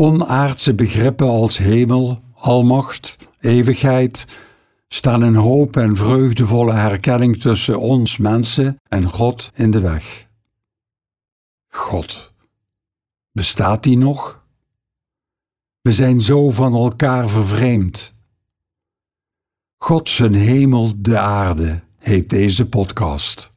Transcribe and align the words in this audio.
Onaardse 0.00 0.74
begrippen 0.74 1.28
als 1.28 1.58
hemel, 1.58 2.22
almacht, 2.34 3.16
eeuwigheid 3.40 4.24
staan 4.88 5.24
in 5.24 5.34
hoop 5.34 5.76
en 5.76 5.96
vreugdevolle 5.96 6.72
herkenning 6.72 7.40
tussen 7.40 7.80
ons 7.80 8.16
mensen 8.16 8.76
en 8.88 9.08
God 9.08 9.50
in 9.54 9.70
de 9.70 9.80
weg. 9.80 10.28
God, 11.68 12.32
bestaat 13.32 13.82
die 13.82 13.98
nog? 13.98 14.44
We 15.80 15.92
zijn 15.92 16.20
zo 16.20 16.50
van 16.50 16.74
elkaar 16.74 17.28
vervreemd. 17.28 18.14
God 19.78 20.08
zijn 20.08 20.34
hemel, 20.34 20.92
de 20.96 21.18
aarde, 21.18 21.82
heet 21.98 22.30
deze 22.30 22.68
podcast. 22.68 23.49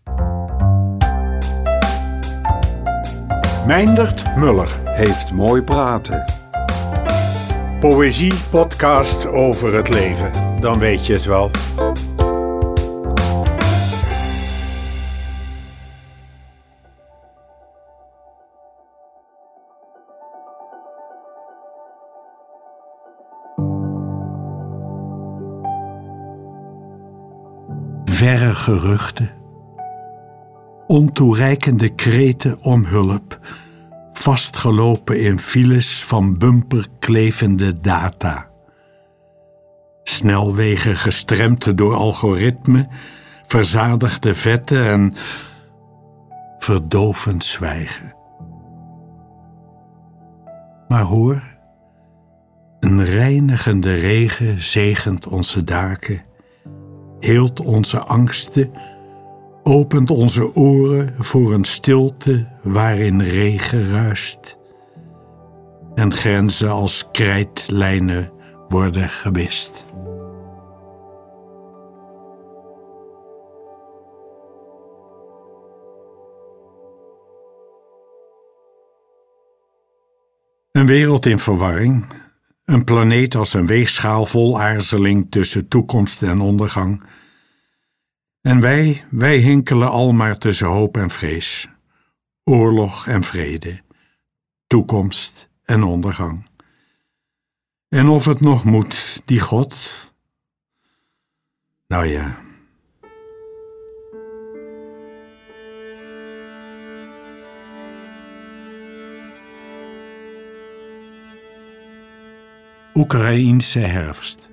Meindert 3.68 4.36
Muller 4.36 4.70
Heeft 4.84 5.32
mooi 5.32 5.62
praten. 5.62 6.26
Poëzie 7.80 8.34
podcast 8.50 9.28
over 9.28 9.74
het 9.74 9.90
leven. 9.90 10.32
Dan 10.60 10.80
weet 10.80 11.06
je 11.06 11.14
het 11.14 11.26
wel. 11.26 11.52
Verre 28.06 28.56
geruchten, 28.56 29.30
ontoereikende 30.94 31.90
kreten 31.90 32.62
om 32.62 32.86
hulp, 32.86 33.40
vastgelopen 34.12 35.22
in 35.22 35.40
files 35.40 36.04
van 36.04 36.38
bumperklevende 36.38 37.80
data. 37.80 38.50
Snelwegen 40.04 40.96
gestremd 40.96 41.78
door 41.78 41.94
algoritme, 41.94 42.88
verzadigde 43.48 44.34
vetten 44.34 44.86
en 44.86 45.14
verdovend 46.60 47.44
zwijgen. 47.44 48.16
Maar 50.88 51.04
hoor, 51.04 51.42
een 52.80 53.06
reinigende 53.06 53.94
regen 53.94 54.62
zegent 54.62 55.28
onze 55.28 55.64
daken, 55.64 56.22
heelt 57.20 57.60
onze 57.60 58.00
angsten 58.00 58.72
opent 59.64 60.10
onze 60.10 60.56
oren 60.56 61.16
voor 61.18 61.54
een 61.54 61.64
stilte 61.64 62.48
waarin 62.62 63.22
regen 63.22 63.90
ruist. 63.90 64.58
En 65.96 66.14
grenzen 66.14 66.70
als 66.70 67.08
krijtlijnen 67.12 68.32
worden 68.68 69.10
gewist. 69.10 69.86
Een 80.72 80.86
wereld 80.86 81.26
in 81.26 81.40
verwarring, 81.40 82.06
een 82.66 82.84
planeet 82.84 83.36
als 83.36 83.54
een 83.54 83.66
weegschaal 83.66 84.26
vol 84.26 84.62
aarzeling 84.62 85.28
tussen 85.30 85.68
toekomst 85.68 86.22
en 86.22 86.42
ondergang 86.42 87.04
en 88.44 88.60
wij, 88.60 89.04
wij 89.10 89.38
hinkelen 89.38 89.90
al 89.90 90.12
maar 90.12 90.38
tussen 90.38 90.68
hoop 90.68 90.98
en 90.98 91.10
vrees, 91.10 91.68
oorlog 92.44 93.08
en 93.08 93.24
vrede, 93.24 93.82
toekomst 94.68 95.50
en 95.64 95.84
ondergang. 95.84 96.50
En 97.90 98.08
of 98.08 98.26
het 98.26 98.40
nog 98.40 98.64
moet, 98.64 99.22
die 99.26 99.40
God? 99.40 100.12
Nou 101.88 102.06
ja. 102.06 102.42
Oekraïense 112.94 113.80
herfst. 113.80 114.53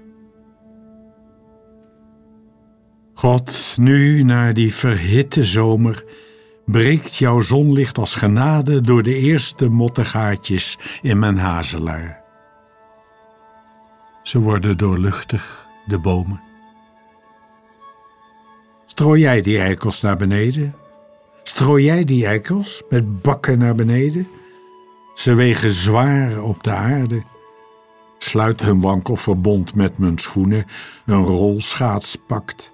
God, 3.21 3.75
nu 3.77 4.23
na 4.23 4.53
die 4.53 4.75
verhitte 4.75 5.45
zomer 5.45 6.05
breekt 6.65 7.17
jouw 7.17 7.41
zonlicht 7.41 7.99
als 7.99 8.15
genade 8.15 8.81
door 8.81 9.03
de 9.03 9.15
eerste 9.15 9.69
mottegaatjes 9.69 10.79
in 11.03 11.19
mijn 11.19 11.39
hazelaar. 11.39 12.23
Ze 14.23 14.39
worden 14.39 14.79
doorluchtig, 14.79 15.69
de 15.87 15.99
bomen. 15.99 16.41
Strooi 18.87 19.21
jij 19.21 19.41
die 19.41 19.59
eikels 19.59 20.01
naar 20.01 20.17
beneden? 20.17 20.75
Strooi 21.43 21.85
jij 21.85 22.05
die 22.05 22.27
eikels 22.27 22.83
met 22.91 23.23
bakken 23.23 23.59
naar 23.59 23.75
beneden? 23.75 24.29
Ze 25.15 25.35
wegen 25.35 25.71
zwaar 25.71 26.43
op 26.43 26.63
de 26.63 26.71
aarde. 26.71 27.23
Sluit 28.19 28.61
hun 28.61 28.81
wankelverbond 28.81 29.75
met 29.75 29.99
mijn 29.99 30.19
schoenen, 30.19 30.67
een 31.07 31.25
rolschaats 31.25 32.17
pakt. 32.27 32.73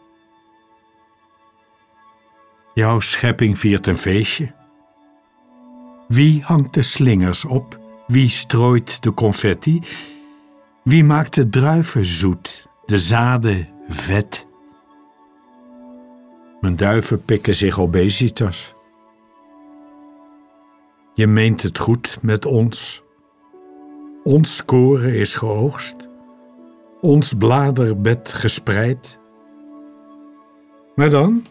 Jouw 2.76 3.00
schepping 3.00 3.59
viert 3.59 3.87
een 3.87 3.97
feestje. 3.97 4.53
Wie 6.09 6.42
hangt 6.42 6.75
de 6.75 6.82
slingers 6.82 7.44
op? 7.44 7.78
Wie 8.06 8.28
strooit 8.28 9.03
de 9.03 9.14
confetti? 9.14 9.82
Wie 10.84 11.04
maakt 11.04 11.34
de 11.34 11.48
druiven 11.48 12.06
zoet, 12.06 12.69
de 12.86 12.98
zaden 12.98 13.69
vet? 13.88 14.47
Mijn 16.60 16.76
duiven 16.76 17.25
pikken 17.25 17.54
zich 17.54 17.81
obesitas. 17.81 18.75
Je 21.15 21.26
meent 21.26 21.62
het 21.62 21.78
goed 21.78 22.19
met 22.22 22.44
ons. 22.44 23.03
Ons 24.25 24.65
koren 24.65 25.15
is 25.15 25.34
geoogst, 25.34 26.09
ons 27.00 27.34
bladerbed 27.34 28.32
gespreid. 28.32 29.19
Maar 30.94 31.10
dan? 31.10 31.47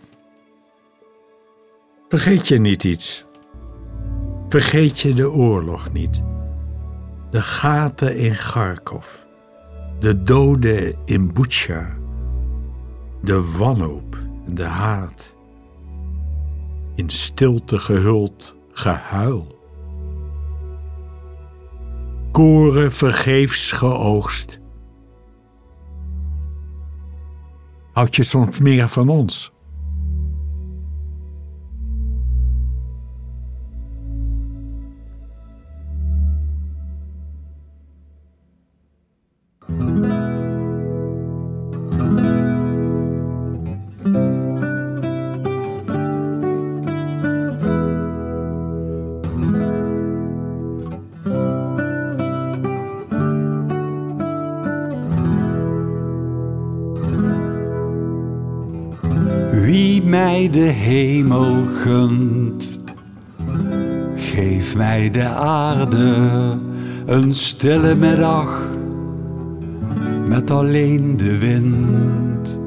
Vergeet 2.09 2.47
je 2.47 2.57
niet 2.57 2.83
iets. 2.83 3.25
Vergeet 4.49 4.99
je 4.99 5.13
de 5.13 5.29
oorlog 5.29 5.91
niet. 5.91 6.21
De 7.31 7.41
gaten 7.41 8.17
in 8.17 8.35
Kharkov. 8.35 9.07
De 9.99 10.23
doden 10.23 10.95
in 11.05 11.33
Butsja. 11.33 11.97
De 13.21 13.51
wanhoop 13.57 14.17
en 14.47 14.55
de 14.55 14.63
haat. 14.63 15.35
In 16.95 17.09
stilte 17.09 17.79
gehuld 17.79 18.55
gehuil. 18.71 19.59
Koren 22.31 22.91
vergeefs 22.91 23.71
geoogst. 23.71 24.59
Houd 27.93 28.15
je 28.15 28.23
soms 28.23 28.59
meer 28.59 28.89
van 28.89 29.09
ons? 29.09 29.54
Mij 60.15 60.49
de 60.49 60.59
hemel 60.59 61.65
gunt, 61.65 62.79
geef 64.15 64.75
mij 64.75 65.11
de 65.11 65.25
aarde 65.27 66.13
een 67.05 67.35
stille 67.35 67.95
middag 67.95 68.61
met 70.27 70.51
alleen 70.51 71.17
de 71.17 71.39
wind, 71.39 72.61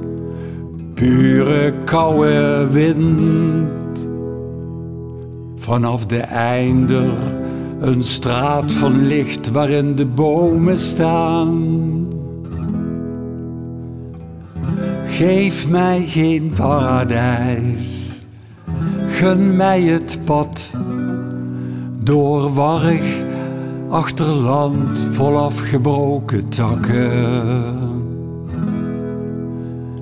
pure 0.94 1.74
koude 1.84 2.66
wind. 2.70 4.08
Vanaf 5.56 6.06
de 6.06 6.20
einder 6.20 7.12
een 7.80 8.02
straat 8.02 8.72
van 8.72 9.06
licht 9.06 9.50
waarin 9.50 9.94
de 9.94 10.06
bomen 10.06 10.78
staan. 10.78 11.87
Geef 15.18 15.68
mij 15.68 16.02
geen 16.06 16.52
paradijs, 16.54 18.22
gun 19.06 19.56
mij 19.56 19.82
het 19.82 20.18
pad 20.24 20.72
door 22.00 22.54
warrig 22.54 23.22
achterland 23.88 25.08
vol 25.10 25.36
afgebroken 25.36 26.48
takken. 26.48 27.10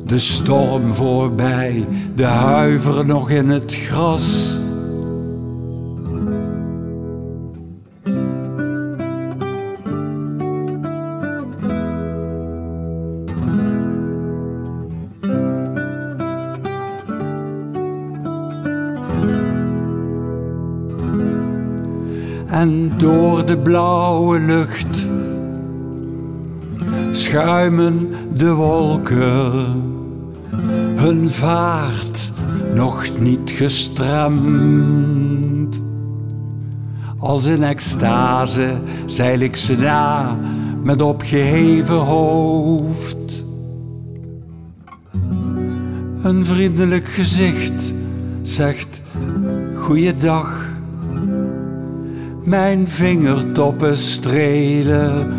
De 0.05 0.19
storm 0.19 0.95
voorbij, 0.95 1.87
de 2.15 2.25
huiver 2.25 3.07
nog 3.07 3.31
in 3.31 3.49
het 3.49 3.75
gras. 3.75 4.56
En 22.57 22.93
door 22.97 23.47
de 23.47 23.59
blauwe 23.59 24.41
lucht 24.41 25.07
schuimen 27.11 28.11
de 28.35 28.53
wolken, 28.53 29.83
hun 30.95 31.31
vaart 31.31 32.31
nog 32.75 33.19
niet 33.19 33.51
gestremd. 33.51 34.63
Als 37.19 37.47
in 37.47 37.63
extase 37.63 38.71
zeil 39.07 39.39
ik 39.41 39.57
ze 39.57 39.77
na 39.79 40.37
met 40.83 41.03
opgeheven 41.03 41.99
hoofd. 41.99 43.45
Een 46.23 46.45
vriendelijk 46.45 47.07
gezicht 47.07 47.93
zegt 48.43 49.01
goeiedag. 49.75 50.66
Mijn 52.47 52.89
vingertoppen 52.89 53.97
strelen 53.97 55.35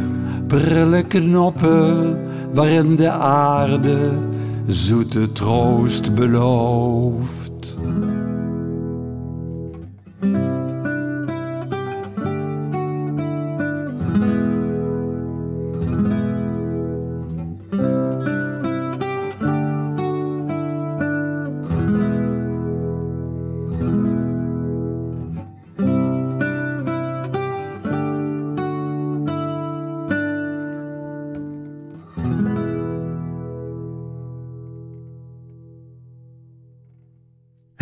prille 0.48 1.04
knoppen 1.04 2.20
waarin 2.54 2.96
de 2.96 3.10
aarde 3.10 4.12
zoete 4.68 5.32
troost 5.32 6.16
belooft. 6.16 7.47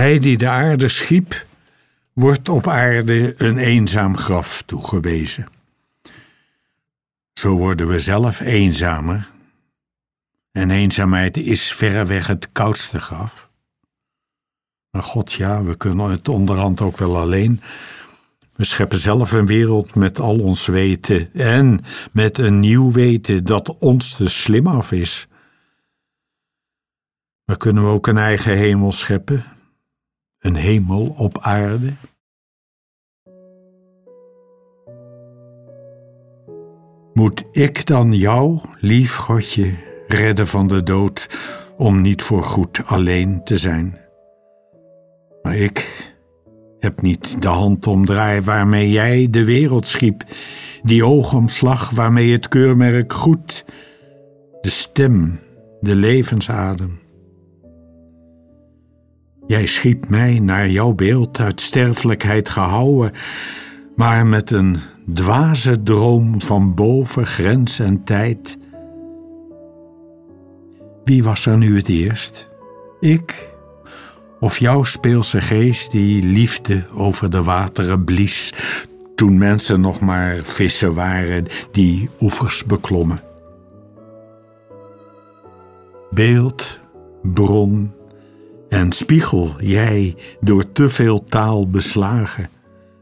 Hij 0.06 0.19
die 0.19 0.38
de 0.38 0.48
aarde 0.48 0.90
schiep, 0.90 1.46
wordt 2.13 2.50
op 2.50 2.68
aarde 2.68 3.34
een 3.38 3.57
eenzaam 3.57 4.18
graf 4.18 4.63
toegewezen. 4.66 5.48
Zo 7.34 7.57
worden 7.57 7.88
we 7.88 8.00
zelf 8.00 8.40
eenzamer. 8.40 9.30
En 10.52 10.72
eenzaamheid 10.72 11.38
is 11.38 11.74
verreweg 11.74 12.28
het 12.28 12.50
koudste 12.52 13.00
graf. 13.00 13.50
Maar 14.90 15.04
God, 15.04 15.31
ja, 15.31 15.63
we 15.63 15.78
kunnen 15.78 16.10
het 16.10 16.28
onderhand 16.28 16.81
ook 16.81 16.98
wel 16.98 17.18
alleen. 17.18 17.62
We 18.56 18.63
scheppen 18.63 19.00
zelf 19.00 19.31
een 19.31 19.46
wereld 19.46 19.96
met 19.96 20.19
al 20.19 20.40
ons 20.40 20.66
weten 20.66 21.34
en 21.34 21.81
met 22.12 22.38
een 22.38 22.60
nieuw 22.60 22.92
weten 22.92 23.44
dat 23.44 23.78
ons 23.78 24.16
te 24.16 24.30
slim 24.30 24.68
af 24.68 24.92
is. 24.92 25.28
Maar 27.46 27.57
kunnen 27.57 27.84
we 27.84 27.90
ook 27.90 28.07
een 28.07 28.18
eigen 28.18 28.57
hemel 28.57 28.92
scheppen 28.92 29.46
een 30.45 30.56
hemel 30.56 31.06
op 31.18 31.38
aarde? 31.42 31.94
Moet 37.13 37.44
ik 37.51 37.86
dan 37.86 38.13
jou, 38.13 38.59
lief 38.80 39.15
Godje, 39.15 39.74
redden 40.07 40.47
van 40.47 40.68
de 40.68 40.83
dood 40.83 41.30
om 41.77 42.01
niet 42.01 42.21
voor 42.21 42.44
goed 42.44 42.86
alleen 42.86 43.44
te 43.44 43.57
zijn? 43.57 43.97
Maar 45.42 45.56
ik 45.56 46.03
heb 46.80 47.01
niet 47.01 47.42
de 47.42 47.47
handomdraai 47.47 48.42
waarmee 48.42 48.89
jij 48.89 49.27
de 49.30 49.44
wereld 49.44 49.86
schiep, 49.86 50.24
die 50.83 51.06
oogomslag 51.06 51.89
waarmee 51.89 52.31
het 52.31 52.47
keurmerk 52.47 53.13
goed, 53.13 53.65
de 54.62 54.69
stem, 54.69 55.39
de 55.80 55.95
levensadem. 55.95 57.05
Jij 59.47 59.65
schiep 59.65 60.09
mij 60.09 60.39
naar 60.39 60.69
jouw 60.69 60.94
beeld 60.94 61.39
uit 61.39 61.62
sterfelijkheid 61.62 62.50
gehouwen, 62.50 63.12
maar 63.95 64.25
met 64.25 64.51
een 64.51 64.77
dwaze 65.13 65.83
droom 65.83 66.42
van 66.42 66.74
boven 66.74 67.25
grens 67.25 67.80
en 67.80 68.03
tijd. 68.03 68.57
Wie 71.03 71.24
was 71.24 71.45
er 71.45 71.57
nu 71.57 71.75
het 71.75 71.88
eerst? 71.88 72.47
Ik 73.00 73.53
of 74.39 74.57
jouw 74.57 74.83
speelse 74.83 75.42
geest 75.42 75.92
die 75.92 76.24
liefde 76.24 76.83
over 76.94 77.30
de 77.30 77.44
wateren 77.44 78.03
blies, 78.03 78.53
toen 79.15 79.38
mensen 79.38 79.81
nog 79.81 80.00
maar 80.00 80.36
vissen 80.44 80.94
waren 80.94 81.45
die 81.71 82.09
oevers 82.19 82.65
beklommen? 82.65 83.21
Beeld, 86.09 86.80
bron, 87.24 87.94
en 88.75 88.92
spiegel 88.92 89.56
jij 89.57 90.16
door 90.39 90.72
te 90.72 90.89
veel 90.89 91.24
taal 91.24 91.69
beslagen. 91.69 92.50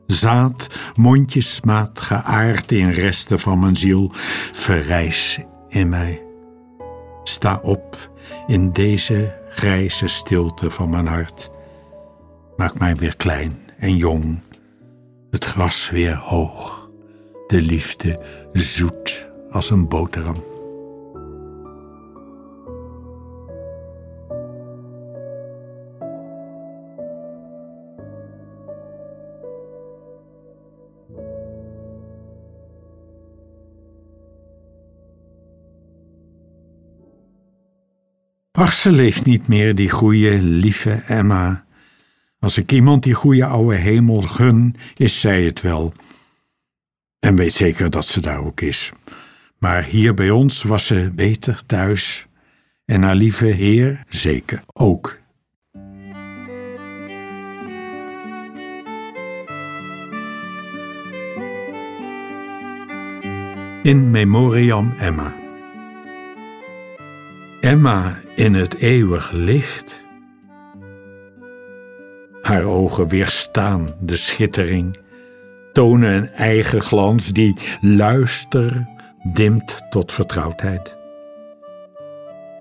Zaad, 0.07 0.67
mondjesmaat 0.95 1.99
geaard 1.99 2.71
in 2.71 2.89
resten 2.89 3.39
van 3.39 3.59
mijn 3.59 3.75
ziel, 3.75 4.11
verrijs 4.51 5.39
in 5.67 5.89
mij. 5.89 6.23
Sta 7.23 7.59
op 7.61 8.09
in 8.47 8.71
deze 8.71 9.35
grijze 9.49 10.07
stilte 10.07 10.69
van 10.69 10.89
mijn 10.89 11.07
hart. 11.07 11.49
Maak 12.57 12.79
mij 12.79 12.95
weer 12.95 13.15
klein 13.15 13.59
en 13.77 13.97
jong, 13.97 14.39
het 15.31 15.45
gras 15.45 15.89
weer 15.89 16.15
hoog, 16.15 16.89
de 17.47 17.61
liefde 17.61 18.23
zoet 18.53 19.27
als 19.51 19.69
een 19.69 19.87
boterham. 19.87 20.52
Ach, 38.55 38.73
ze 38.73 38.91
leeft 38.91 39.25
niet 39.25 39.47
meer, 39.47 39.75
die 39.75 39.89
goeie, 39.89 40.41
lieve 40.41 40.91
Emma. 40.91 41.65
Als 42.39 42.57
ik 42.57 42.71
iemand 42.71 43.03
die 43.03 43.13
goeie 43.13 43.45
oude 43.45 43.75
hemel 43.75 44.21
gun, 44.21 44.75
is 44.95 45.19
zij 45.19 45.43
het 45.43 45.61
wel. 45.61 45.93
En 47.19 47.35
weet 47.35 47.53
zeker 47.53 47.89
dat 47.89 48.05
ze 48.05 48.21
daar 48.21 48.39
ook 48.39 48.61
is. 48.61 48.91
Maar 49.57 49.83
hier 49.83 50.13
bij 50.13 50.29
ons 50.29 50.63
was 50.63 50.85
ze 50.85 51.11
beter 51.15 51.65
thuis. 51.65 52.27
En 52.85 53.01
haar 53.01 53.15
lieve 53.15 53.45
Heer 53.45 54.03
zeker 54.09 54.63
ook. 54.73 55.17
In 63.83 64.11
memoriam 64.11 64.93
Emma. 64.97 65.35
Emma 67.59 68.22
in 68.35 68.53
het 68.53 68.75
eeuwig 68.75 69.31
licht. 69.31 70.01
Haar 72.41 72.63
ogen 72.63 73.07
weerstaan 73.07 73.95
de 73.99 74.15
schittering, 74.15 74.97
tonen 75.73 76.13
een 76.13 76.29
eigen 76.29 76.81
glans 76.81 77.27
die 77.27 77.55
luister 77.81 78.87
dimt 79.33 79.77
tot 79.89 80.11
vertrouwdheid. 80.11 80.95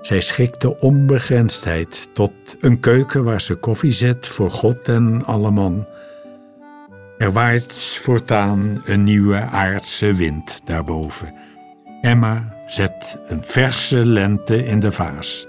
Zij 0.00 0.20
schikt 0.20 0.60
de 0.60 0.78
onbegrensdheid 0.78 2.08
tot 2.12 2.32
een 2.60 2.80
keuken 2.80 3.24
waar 3.24 3.40
ze 3.40 3.54
koffie 3.54 3.92
zet 3.92 4.28
voor 4.28 4.50
God 4.50 4.88
en 4.88 5.24
alle 5.24 5.50
man. 5.50 5.86
Er 7.18 7.32
waait 7.32 7.74
voortaan 7.74 8.82
een 8.84 9.04
nieuwe 9.04 9.40
aardse 9.40 10.14
wind 10.14 10.60
daarboven. 10.64 11.34
Emma 12.00 12.54
zet 12.66 13.18
een 13.26 13.44
verse 13.44 14.06
lente 14.06 14.64
in 14.64 14.80
de 14.80 14.92
vaas. 14.92 15.46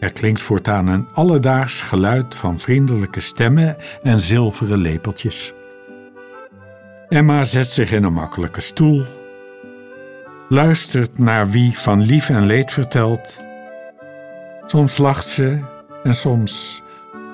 Er 0.00 0.12
klinkt 0.12 0.42
voortaan 0.42 0.86
een 0.86 1.06
alledaags 1.12 1.80
geluid 1.82 2.34
van 2.34 2.60
vriendelijke 2.60 3.20
stemmen 3.20 3.76
en 4.02 4.20
zilveren 4.20 4.78
lepeltjes. 4.78 5.52
Emma 7.08 7.44
zet 7.44 7.66
zich 7.66 7.92
in 7.92 8.04
een 8.04 8.12
makkelijke 8.12 8.60
stoel, 8.60 9.04
luistert 10.48 11.18
naar 11.18 11.50
wie 11.50 11.78
van 11.78 12.00
lief 12.02 12.28
en 12.28 12.46
leed 12.46 12.72
vertelt. 12.72 13.40
Soms 14.66 14.98
lacht 14.98 15.26
ze 15.26 15.58
en 16.02 16.14
soms 16.14 16.82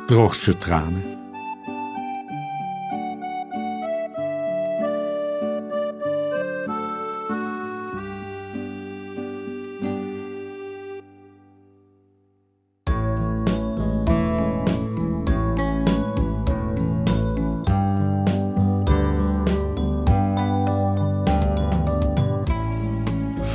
droogt 0.06 0.38
ze 0.38 0.58
tranen. 0.58 1.25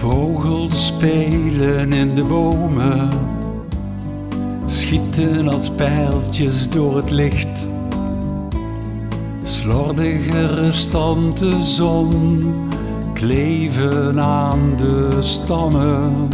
Vogels 0.02 0.86
spelen 0.86 1.94
in 1.94 2.16
de 2.16 2.24
bomen, 2.24 3.10
schieten 4.66 5.50
als 5.50 5.70
pijltjes 5.70 6.70
door 6.70 6.96
het 6.96 7.10
licht. 7.10 7.66
Slordige 9.44 10.46
restanten 10.46 11.64
zon 11.64 12.54
kleven 13.14 14.20
aan 14.20 14.74
de 14.78 15.08
stammen. 15.20 16.30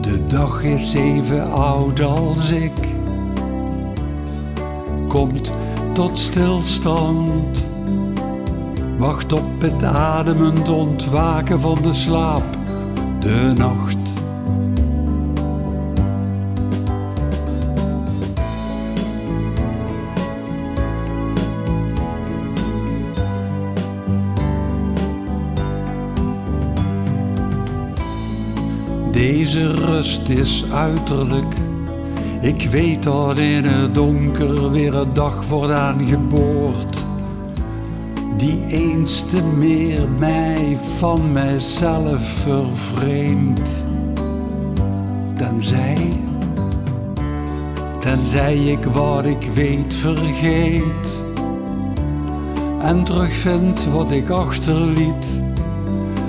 De 0.00 0.26
dag 0.26 0.62
is 0.62 0.94
even 0.94 1.50
oud 1.52 2.00
als 2.00 2.50
ik, 2.50 2.94
komt 5.08 5.52
tot 5.92 6.18
stilstand 6.18 7.66
Wacht 8.96 9.32
op 9.32 9.60
het 9.60 9.84
ademend 9.84 10.68
ontwaken 10.68 11.60
van 11.60 11.78
de 11.82 11.92
slaap, 11.94 12.44
de 13.20 13.52
nacht. 13.56 13.96
Deze 29.12 29.72
rust 29.72 30.28
is 30.28 30.64
uiterlijk. 30.72 31.54
Ik 32.40 32.68
weet 32.70 33.02
dat 33.02 33.38
in 33.38 33.64
het 33.64 33.94
donker 33.94 34.70
weer 34.70 34.94
een 34.94 35.14
dag 35.14 35.46
wordt 35.46 35.72
aangeboord 35.72 37.05
die 38.36 38.64
eens 38.68 39.22
te 39.22 39.42
meer 39.42 40.08
mij 40.18 40.78
van 40.98 41.32
mijzelf 41.32 42.22
vervreemdt. 42.22 43.84
Tenzij, 45.34 46.12
tenzij 48.00 48.56
ik 48.56 48.84
wat 48.84 49.24
ik 49.24 49.48
weet 49.54 49.94
vergeet 49.94 51.24
en 52.80 53.04
terugvind 53.04 53.86
wat 53.86 54.10
ik 54.10 54.28
achterliet. 54.28 55.40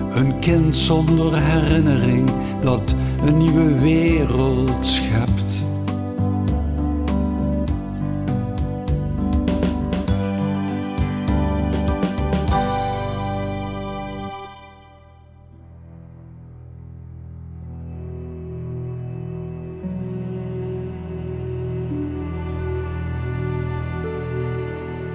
Een 0.10 0.40
kind 0.40 0.78
zonder 0.78 1.42
herinnering 1.42 2.30
dat 2.62 2.96
een 3.26 3.38
nieuwe 3.38 3.80
wereld 3.80 4.86
schept. 4.86 5.47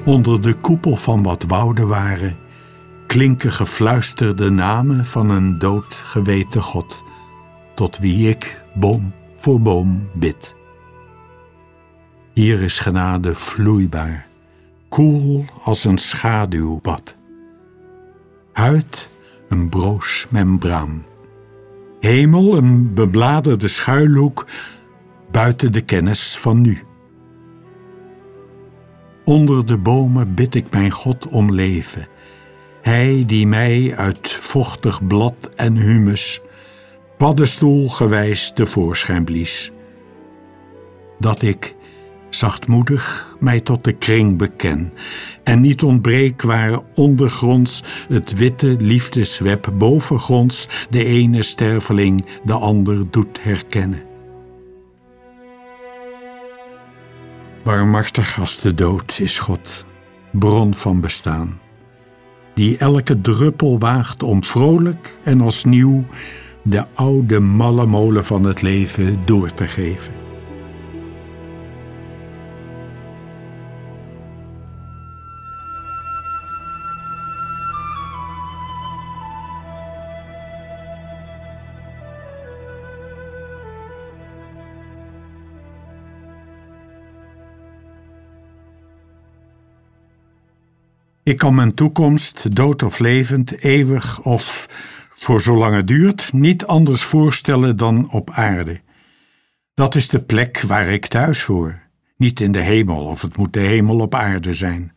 Onder 0.04 0.40
de 0.40 0.54
koepel 0.54 0.96
van 0.96 1.22
wat 1.22 1.44
wouden 1.46 1.88
waren, 1.88 2.36
klinken 3.06 3.52
gefluisterde 3.52 4.50
namen 4.50 5.06
van 5.06 5.30
een 5.30 5.58
doodgeweten 5.58 6.62
God, 6.62 7.02
tot 7.74 7.98
wie 7.98 8.28
ik 8.28 8.60
boom 8.74 9.12
voor 9.34 9.60
boom 9.60 10.08
bid. 10.14 10.54
Hier 12.34 12.60
is 12.60 12.78
genade 12.78 13.34
vloeibaar, 13.34 14.26
koel 14.88 15.44
als 15.64 15.84
een 15.84 15.98
schaduwbad. 15.98 17.14
Huid 18.52 19.08
een 19.48 19.68
broos 19.68 20.26
membraan. 20.28 21.04
Hemel 22.00 22.56
een 22.56 22.94
bebladerde 22.94 23.68
schuilhoek 23.68 24.46
buiten 25.30 25.72
de 25.72 25.80
kennis 25.80 26.38
van 26.38 26.60
nu. 26.60 26.82
Onder 29.32 29.66
de 29.66 29.76
bomen 29.76 30.34
bid 30.34 30.54
ik 30.54 30.70
mijn 30.70 30.90
God 30.90 31.28
om 31.28 31.52
leven. 31.52 32.08
Hij 32.82 33.24
die 33.26 33.46
mij 33.46 33.96
uit 33.96 34.30
vochtig 34.30 35.06
blad 35.06 35.50
en 35.56 35.76
humus 35.76 36.40
paddenstoel 37.18 37.88
gewijs 37.88 38.52
tevoorschijn 38.54 39.24
blies. 39.24 39.72
Dat 41.18 41.42
ik 41.42 41.74
zachtmoedig 42.30 43.36
mij 43.40 43.60
tot 43.60 43.84
de 43.84 43.92
kring 43.92 44.38
beken 44.38 44.92
en 45.44 45.60
niet 45.60 45.82
ontbreek 45.82 46.42
waar 46.42 46.80
ondergronds 46.94 47.82
het 48.08 48.32
witte 48.32 48.76
liefdesweb 48.80 49.72
bovengronds 49.78 50.68
de 50.90 51.04
ene 51.04 51.42
sterveling 51.42 52.26
de 52.44 52.52
ander 52.52 53.10
doet 53.10 53.42
herkennen. 53.42 54.11
Barmachtig 57.62 58.40
als 58.40 58.58
de 58.58 58.74
dood 58.74 59.18
is 59.18 59.38
God, 59.38 59.84
bron 60.30 60.74
van 60.74 61.00
bestaan, 61.00 61.60
die 62.54 62.78
elke 62.78 63.20
druppel 63.20 63.78
waagt 63.78 64.22
om 64.22 64.44
vrolijk 64.44 65.18
en 65.22 65.40
als 65.40 65.64
nieuw 65.64 66.04
de 66.62 66.84
oude 66.94 67.40
malle 67.40 67.86
molen 67.86 68.24
van 68.24 68.44
het 68.44 68.62
leven 68.62 69.22
door 69.24 69.54
te 69.54 69.66
geven. 69.66 70.21
Ik 91.24 91.38
kan 91.38 91.54
mijn 91.54 91.74
toekomst, 91.74 92.56
dood 92.56 92.82
of 92.82 92.98
levend, 92.98 93.62
eeuwig 93.62 94.24
of 94.24 94.68
voor 95.18 95.40
zolang 95.40 95.74
het 95.74 95.86
duurt, 95.86 96.32
niet 96.32 96.66
anders 96.66 97.02
voorstellen 97.02 97.76
dan 97.76 98.10
op 98.10 98.30
aarde. 98.30 98.80
Dat 99.74 99.94
is 99.94 100.08
de 100.08 100.22
plek 100.22 100.60
waar 100.60 100.88
ik 100.88 101.06
thuis 101.06 101.44
hoor, 101.44 101.80
niet 102.16 102.40
in 102.40 102.52
de 102.52 102.60
hemel 102.60 103.04
of 103.04 103.22
het 103.22 103.36
moet 103.36 103.52
de 103.52 103.60
hemel 103.60 104.00
op 104.00 104.14
aarde 104.14 104.54
zijn. 104.54 104.94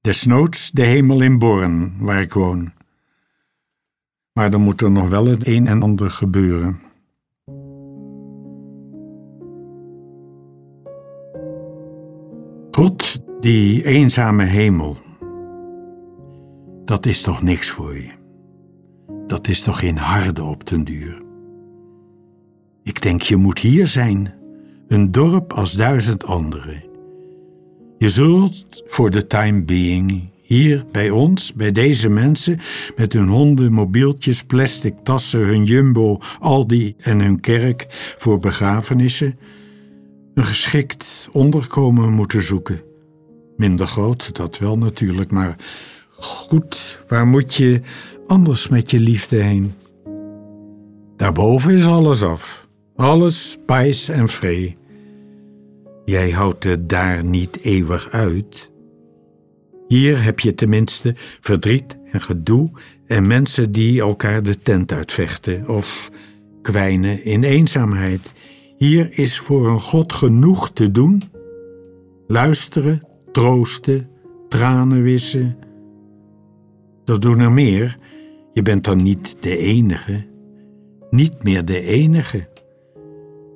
Desnoods 0.00 0.70
de 0.70 0.82
hemel 0.82 1.20
in 1.20 1.38
Born, 1.38 1.94
waar 1.98 2.20
ik 2.20 2.32
woon. 2.32 2.72
Maar 4.32 4.50
dan 4.50 4.60
moet 4.60 4.80
er 4.80 4.90
nog 4.90 5.08
wel 5.08 5.26
het 5.26 5.46
een 5.46 5.66
en 5.66 5.82
ander 5.82 6.10
gebeuren. 6.10 6.80
God, 12.70 13.20
die 13.40 13.84
eenzame 13.84 14.44
hemel, 14.44 14.98
dat 16.84 17.06
is 17.06 17.22
toch 17.22 17.42
niks 17.42 17.70
voor 17.70 17.94
je. 17.94 18.10
Dat 19.26 19.48
is 19.48 19.62
toch 19.62 19.78
geen 19.78 19.96
harde 19.96 20.44
op 20.44 20.66
den 20.66 20.84
duur. 20.84 21.22
Ik 22.82 23.02
denk 23.02 23.22
je 23.22 23.36
moet 23.36 23.58
hier 23.58 23.86
zijn, 23.86 24.34
een 24.88 25.10
dorp 25.10 25.52
als 25.52 25.72
duizend 25.72 26.24
andere. 26.24 26.90
Je 27.98 28.08
zult 28.08 28.82
voor 28.86 29.10
de 29.10 29.26
time 29.26 29.62
being 29.62 30.30
hier 30.42 30.84
bij 30.92 31.10
ons, 31.10 31.52
bij 31.52 31.72
deze 31.72 32.08
mensen, 32.08 32.58
met 32.96 33.12
hun 33.12 33.28
honden, 33.28 33.72
mobieltjes, 33.72 34.42
plastic 34.44 34.94
tassen, 35.02 35.40
hun 35.40 35.64
jumbo, 35.64 36.18
Aldi 36.38 36.94
en 36.98 37.20
hun 37.20 37.40
kerk 37.40 37.86
voor 38.18 38.38
begrafenissen, 38.38 39.38
een 40.34 40.44
geschikt 40.44 41.28
onderkomen 41.32 42.12
moeten 42.12 42.42
zoeken. 42.42 42.82
Minder 43.56 43.86
groot, 43.86 44.34
dat 44.34 44.58
wel 44.58 44.78
natuurlijk, 44.78 45.30
maar 45.30 45.56
Goed, 46.52 46.98
waar 47.06 47.26
moet 47.26 47.54
je 47.54 47.80
anders 48.26 48.68
met 48.68 48.90
je 48.90 49.00
liefde 49.00 49.36
heen? 49.36 49.72
Daarboven 51.16 51.74
is 51.74 51.86
alles 51.86 52.22
af. 52.22 52.66
Alles 52.96 53.58
pijs 53.66 54.08
en 54.08 54.28
vree. 54.28 54.76
Jij 56.04 56.30
houdt 56.30 56.64
het 56.64 56.88
daar 56.88 57.24
niet 57.24 57.60
eeuwig 57.60 58.10
uit. 58.10 58.70
Hier 59.88 60.22
heb 60.22 60.40
je 60.40 60.54
tenminste 60.54 61.14
verdriet 61.40 61.96
en 62.04 62.20
gedoe 62.20 62.70
en 63.06 63.26
mensen 63.26 63.72
die 63.72 64.00
elkaar 64.00 64.42
de 64.42 64.58
tent 64.58 64.92
uitvechten 64.92 65.68
of 65.68 66.10
kwijnen 66.62 67.24
in 67.24 67.42
eenzaamheid. 67.42 68.32
Hier 68.76 69.18
is 69.18 69.38
voor 69.38 69.68
een 69.68 69.80
God 69.80 70.12
genoeg 70.12 70.70
te 70.70 70.90
doen. 70.90 71.22
Luisteren, 72.26 73.02
troosten, 73.30 74.10
tranen 74.48 75.02
wissen. 75.02 75.70
Doen 77.20 77.40
er 77.40 77.52
meer. 77.52 77.96
Je 78.52 78.62
bent 78.62 78.84
dan 78.84 79.02
niet 79.02 79.36
de 79.40 79.56
enige. 79.56 80.24
Niet 81.10 81.42
meer 81.42 81.64
de 81.64 81.80
enige. 81.80 82.48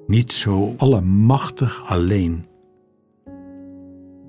Niet 0.07 0.33
zo 0.33 0.75
allemachtig 0.77 1.85
alleen. 1.87 2.47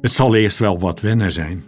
Het 0.01 0.11
zal 0.11 0.35
eerst 0.35 0.59
wel 0.59 0.79
wat 0.79 0.99
wennen 0.99 1.31
zijn. 1.31 1.63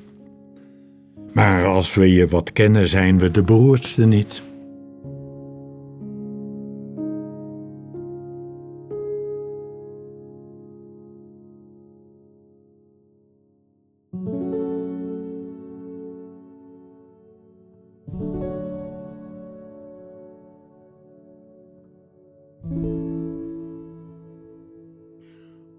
Maar 1.34 1.66
als 1.66 1.94
we 1.94 2.14
je 2.14 2.28
wat 2.28 2.52
kennen, 2.54 2.88
zijn 2.88 3.20
we 3.20 3.32
de 3.32 3.44
beroerdste 3.44 4.06
niet. 4.06 4.42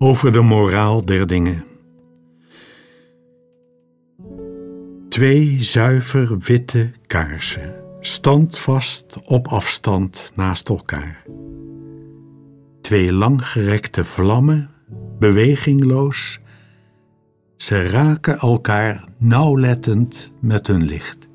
Over 0.03 0.33
de 0.33 0.41
moraal 0.41 1.05
der 1.05 1.27
dingen. 1.27 1.65
Twee 5.09 5.63
zuiver 5.63 6.39
witte 6.39 6.93
kaarsen, 7.07 7.75
standvast 8.01 9.23
op 9.25 9.49
afstand 9.49 10.33
naast 10.35 10.69
elkaar. 10.69 11.25
Twee 12.81 13.13
langgerekte 13.13 14.05
vlammen, 14.05 14.71
bewegingloos. 15.19 16.39
Ze 17.57 17.89
raken 17.89 18.39
elkaar 18.39 19.05
nauwlettend 19.19 20.31
met 20.41 20.67
hun 20.67 20.83
licht. 20.83 21.30